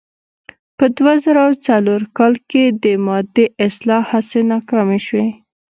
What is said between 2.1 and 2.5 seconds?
کال